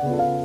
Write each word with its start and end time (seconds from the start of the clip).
thank 0.00 0.12
you 0.12 0.37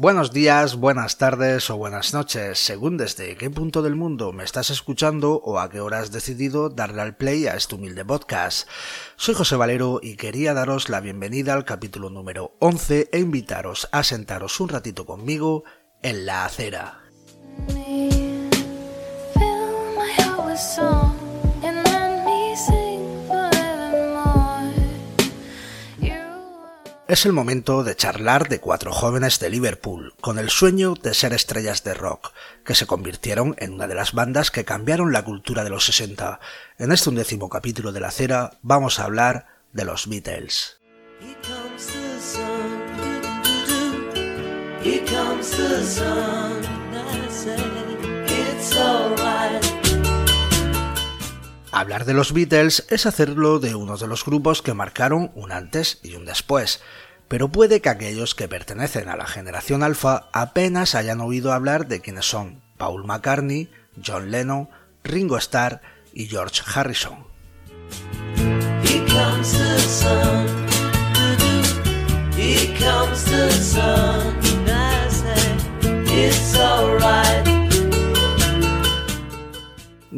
Buenos 0.00 0.32
días, 0.32 0.76
buenas 0.76 1.18
tardes 1.18 1.68
o 1.68 1.76
buenas 1.76 2.14
noches, 2.14 2.58
según 2.58 2.96
desde 2.96 3.36
qué 3.36 3.50
punto 3.50 3.82
del 3.82 3.96
mundo 3.96 4.32
me 4.32 4.44
estás 4.44 4.70
escuchando 4.70 5.42
o 5.44 5.60
a 5.60 5.68
qué 5.68 5.80
hora 5.80 5.98
has 5.98 6.10
decidido 6.10 6.70
darle 6.70 7.02
al 7.02 7.16
play 7.18 7.46
a 7.46 7.54
este 7.54 7.74
humilde 7.74 8.02
podcast. 8.02 8.66
Soy 9.16 9.34
José 9.34 9.56
Valero 9.56 10.00
y 10.02 10.16
quería 10.16 10.54
daros 10.54 10.88
la 10.88 11.00
bienvenida 11.00 11.52
al 11.52 11.66
capítulo 11.66 12.08
número 12.08 12.56
11 12.60 13.10
e 13.12 13.18
invitaros 13.18 13.90
a 13.92 14.02
sentaros 14.02 14.58
un 14.60 14.70
ratito 14.70 15.04
conmigo 15.04 15.64
en 16.00 16.24
la 16.24 16.46
acera. 16.46 17.00
Es 27.10 27.26
el 27.26 27.32
momento 27.32 27.82
de 27.82 27.96
charlar 27.96 28.48
de 28.48 28.60
cuatro 28.60 28.92
jóvenes 28.92 29.40
de 29.40 29.50
Liverpool, 29.50 30.14
con 30.20 30.38
el 30.38 30.48
sueño 30.48 30.94
de 30.94 31.12
ser 31.12 31.32
estrellas 31.32 31.82
de 31.82 31.92
rock, 31.92 32.30
que 32.64 32.76
se 32.76 32.86
convirtieron 32.86 33.56
en 33.58 33.72
una 33.72 33.88
de 33.88 33.96
las 33.96 34.12
bandas 34.12 34.52
que 34.52 34.64
cambiaron 34.64 35.12
la 35.12 35.24
cultura 35.24 35.64
de 35.64 35.70
los 35.70 35.84
60. 35.86 36.38
En 36.78 36.92
este 36.92 37.08
undécimo 37.08 37.48
capítulo 37.48 37.90
de 37.90 37.98
la 37.98 38.06
acera 38.06 38.52
vamos 38.62 39.00
a 39.00 39.06
hablar 39.06 39.48
de 39.72 39.84
los 39.86 40.08
Beatles. 40.08 40.78
Hablar 51.80 52.04
de 52.04 52.12
los 52.12 52.34
Beatles 52.34 52.84
es 52.90 53.06
hacerlo 53.06 53.58
de 53.58 53.74
uno 53.74 53.96
de 53.96 54.06
los 54.06 54.22
grupos 54.26 54.60
que 54.60 54.74
marcaron 54.74 55.32
un 55.34 55.50
antes 55.50 55.98
y 56.02 56.14
un 56.14 56.26
después, 56.26 56.82
pero 57.26 57.48
puede 57.48 57.80
que 57.80 57.88
aquellos 57.88 58.34
que 58.34 58.48
pertenecen 58.48 59.08
a 59.08 59.16
la 59.16 59.26
generación 59.26 59.82
alfa 59.82 60.28
apenas 60.34 60.94
hayan 60.94 61.22
oído 61.22 61.54
hablar 61.54 61.88
de 61.88 62.02
quienes 62.02 62.26
son 62.26 62.60
Paul 62.76 63.06
McCartney, 63.06 63.70
John 64.04 64.30
Lennon, 64.30 64.68
Ringo 65.04 65.38
Starr 65.38 65.80
y 66.12 66.26
George 66.26 66.60
Harrison. 66.66 67.24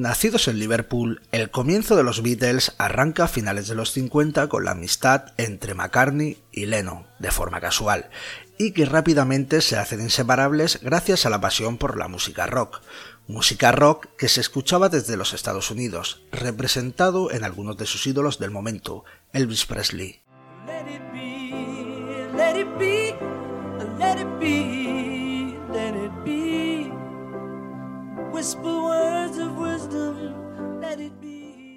Nacidos 0.02 0.48
en 0.48 0.58
Liverpool, 0.58 1.22
el 1.30 1.52
comienzo 1.52 1.94
de 1.94 2.02
los 2.02 2.24
Beatles 2.24 2.74
arranca 2.76 3.22
a 3.22 3.28
finales 3.28 3.68
de 3.68 3.76
los 3.76 3.92
50 3.92 4.48
con 4.48 4.64
la 4.64 4.72
amistad 4.72 5.26
entre 5.36 5.74
McCartney 5.74 6.42
y 6.50 6.66
Lennon, 6.66 7.06
de 7.20 7.30
forma 7.30 7.60
casual, 7.60 8.10
y 8.58 8.72
que 8.72 8.84
rápidamente 8.84 9.60
se 9.60 9.76
hacen 9.76 10.00
inseparables 10.00 10.80
gracias 10.82 11.24
a 11.24 11.30
la 11.30 11.40
pasión 11.40 11.78
por 11.78 11.96
la 11.96 12.08
música 12.08 12.46
rock, 12.46 12.80
música 13.28 13.70
rock 13.70 14.08
que 14.18 14.28
se 14.28 14.40
escuchaba 14.40 14.88
desde 14.88 15.16
los 15.16 15.34
Estados 15.34 15.70
Unidos, 15.70 16.24
representado 16.32 17.30
en 17.30 17.44
algunos 17.44 17.76
de 17.76 17.86
sus 17.86 18.04
ídolos 18.04 18.40
del 18.40 18.50
momento, 18.50 19.04
Elvis 19.32 19.66
Presley. 19.66 20.20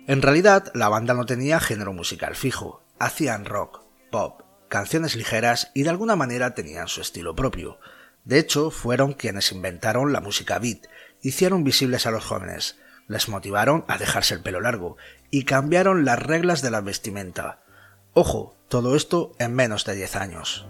En 0.07 0.21
realidad, 0.21 0.71
la 0.75 0.87
banda 0.87 1.15
no 1.15 1.25
tenía 1.25 1.59
género 1.59 1.91
musical 1.91 2.35
fijo, 2.35 2.83
hacían 2.99 3.45
rock, 3.45 3.81
pop, 4.11 4.43
canciones 4.69 5.15
ligeras 5.15 5.71
y 5.73 5.81
de 5.81 5.89
alguna 5.89 6.15
manera 6.15 6.53
tenían 6.53 6.87
su 6.87 7.01
estilo 7.01 7.35
propio. 7.35 7.79
De 8.23 8.37
hecho, 8.37 8.69
fueron 8.69 9.13
quienes 9.13 9.51
inventaron 9.51 10.13
la 10.13 10.21
música 10.21 10.59
beat, 10.59 10.85
hicieron 11.21 11.63
visibles 11.63 12.05
a 12.05 12.11
los 12.11 12.23
jóvenes, 12.23 12.77
les 13.07 13.29
motivaron 13.29 13.83
a 13.87 13.97
dejarse 13.97 14.35
el 14.35 14.41
pelo 14.41 14.61
largo 14.61 14.97
y 15.31 15.43
cambiaron 15.43 16.05
las 16.05 16.19
reglas 16.19 16.61
de 16.61 16.69
la 16.69 16.81
vestimenta. 16.81 17.63
Ojo, 18.13 18.55
todo 18.67 18.95
esto 18.95 19.31
en 19.39 19.55
menos 19.55 19.85
de 19.85 19.95
10 19.95 20.15
años. 20.17 20.67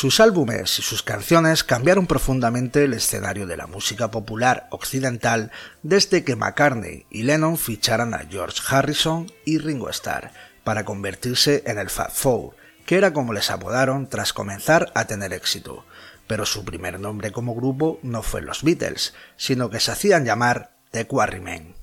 Sus 0.00 0.20
álbumes 0.20 0.78
y 0.78 0.82
sus 0.82 1.02
canciones 1.02 1.64
cambiaron 1.64 2.06
profundamente 2.06 2.84
el 2.84 2.94
escenario 2.94 3.48
de 3.48 3.56
la 3.56 3.66
música 3.66 4.12
popular 4.12 4.68
occidental 4.70 5.50
desde 5.82 6.22
que 6.22 6.36
McCartney 6.36 7.06
y 7.10 7.24
Lennon 7.24 7.58
ficharan 7.58 8.14
a 8.14 8.18
George 8.30 8.60
Harrison 8.68 9.26
y 9.44 9.58
Ringo 9.58 9.90
Starr 9.90 10.30
para 10.62 10.84
convertirse 10.84 11.64
en 11.66 11.80
el 11.80 11.90
Fab 11.90 12.12
Four, 12.12 12.54
que 12.86 12.96
era 12.96 13.12
como 13.12 13.32
les 13.32 13.50
apodaron 13.50 14.08
tras 14.08 14.32
comenzar 14.32 14.92
a 14.94 15.06
tener 15.06 15.32
éxito. 15.32 15.84
Pero 16.28 16.46
su 16.46 16.64
primer 16.64 17.00
nombre 17.00 17.32
como 17.32 17.56
grupo 17.56 17.98
no 18.04 18.22
fue 18.22 18.40
los 18.40 18.62
Beatles, 18.62 19.14
sino 19.36 19.68
que 19.68 19.80
se 19.80 19.90
hacían 19.90 20.24
llamar 20.24 20.76
The 20.92 21.08
Quarrymen. 21.08 21.74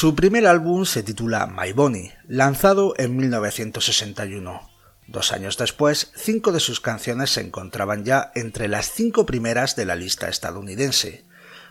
Su 0.00 0.14
primer 0.14 0.46
álbum 0.46 0.84
se 0.84 1.02
titula 1.02 1.48
My 1.48 1.72
Bonnie, 1.72 2.14
lanzado 2.28 2.94
en 2.98 3.16
1961. 3.16 4.70
Dos 5.08 5.32
años 5.32 5.58
después, 5.58 6.12
cinco 6.14 6.52
de 6.52 6.60
sus 6.60 6.80
canciones 6.80 7.30
se 7.30 7.40
encontraban 7.40 8.04
ya 8.04 8.30
entre 8.36 8.68
las 8.68 8.92
cinco 8.92 9.26
primeras 9.26 9.74
de 9.74 9.86
la 9.86 9.96
lista 9.96 10.28
estadounidense. 10.28 11.24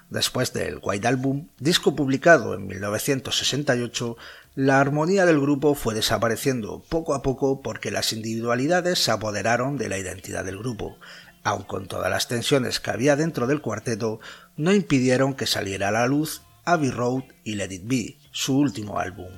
Después 0.10 0.52
del 0.52 0.80
White 0.82 1.08
Album, 1.08 1.48
disco 1.58 1.96
publicado 1.96 2.54
en 2.54 2.68
1968, 2.68 4.18
la 4.56 4.82
armonía 4.82 5.26
del 5.26 5.40
grupo 5.40 5.74
fue 5.74 5.96
desapareciendo 5.96 6.84
poco 6.90 7.16
a 7.16 7.22
poco 7.22 7.62
porque 7.62 7.92
las 7.92 8.12
individualidades 8.12 9.00
se 9.00 9.12
apoderaron 9.12 9.78
de 9.78 9.88
la 9.88 10.00
identidad 10.00 10.44
del 10.44 10.58
grupo, 10.58 10.98
aun 11.44 11.64
con 11.64 11.88
todas 11.88 12.09
las 12.09 12.28
tensiones 12.28 12.82
que 12.82 12.92
había 12.92 13.16
dentro 13.16 13.48
del 13.48 13.62
cuarteto, 13.62 14.20
no 14.58 14.74
impidieron 14.74 15.34
que 15.34 15.48
saliera 15.48 15.88
a 15.88 15.92
la 15.92 16.08
luz 16.08 16.42
Abbey 16.69 16.91
Road 16.91 17.23
y 17.45 17.55
Let 17.55 17.72
It 17.72 17.83
Be, 17.85 18.17
su 18.33 18.57
último 18.57 19.00
álbum. 19.00 19.29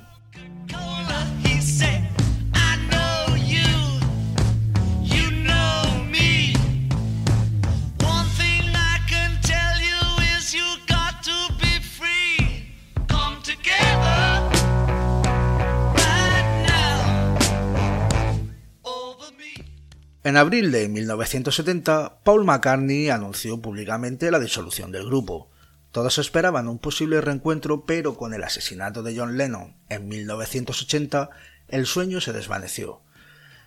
En 20.24 20.36
abril 20.36 20.72
de 20.72 20.88
1970, 20.88 22.22
Paul 22.24 22.44
McCartney 22.44 23.08
anunció 23.08 23.62
públicamente 23.62 24.32
la 24.32 24.40
disolución 24.40 24.90
del 24.90 25.06
grupo. 25.06 25.48
Todos 25.92 26.18
esperaban 26.18 26.68
un 26.68 26.78
posible 26.78 27.20
reencuentro, 27.20 27.84
pero 27.84 28.16
con 28.16 28.32
el 28.32 28.44
asesinato 28.44 29.02
de 29.02 29.16
John 29.16 29.36
Lennon 29.36 29.76
en 29.88 30.08
1980, 30.08 31.30
el 31.68 31.86
sueño 31.86 32.20
se 32.20 32.32
desvaneció. 32.32 33.02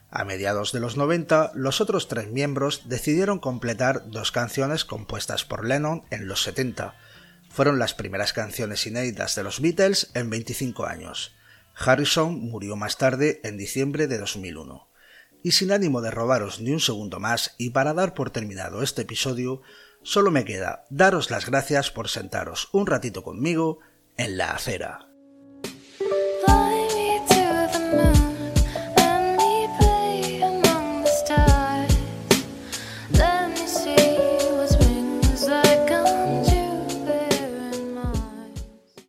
A 0.10 0.26
mediados 0.26 0.72
de 0.72 0.80
los 0.80 0.96
90, 0.96 1.54
los 1.56 1.82
otros 1.82 2.08
tres 2.08 2.30
miembros 2.30 2.88
decidieron 2.88 3.40
completar 3.40 4.04
dos 4.12 4.32
canciones 4.32 4.86
compuestas 4.86 5.44
por 5.44 5.66
Lennon 5.66 6.04
en 6.12 6.28
los 6.28 6.44
70. 6.44 6.96
Fueron 7.50 7.80
las 7.80 7.96
primeras 7.96 8.32
canciones 8.32 8.86
inéditas 8.86 9.36
de 9.36 9.44
los 9.44 9.60
Beatles 9.60 10.12
en 10.14 10.30
25 10.30 10.86
años. 10.86 11.36
Harrison 11.76 12.40
murió 12.40 12.76
más 12.76 12.98
tarde 12.98 13.42
en 13.44 13.58
diciembre 13.58 14.06
de 14.06 14.20
2001. 14.20 14.88
Y 15.42 15.54
sin 15.54 15.72
ánimo 15.72 16.02
de 16.02 16.12
robaros 16.12 16.62
ni 16.62 16.72
un 16.72 16.80
segundo 16.80 17.20
más 17.20 17.56
y 17.58 17.72
para 17.72 17.94
dar 17.94 18.14
por 18.14 18.30
terminado 18.30 18.84
este 18.84 19.02
episodio, 19.02 19.64
Solo 20.04 20.32
me 20.32 20.46
queda 20.46 20.86
daros 20.90 21.32
las 21.32 21.46
gracias 21.46 21.90
por 21.90 22.10
sentaros 22.10 22.70
un 22.74 22.88
ratito 22.88 23.24
conmigo 23.24 23.80
en 24.18 24.38
la 24.38 24.52
acera. 24.52 25.13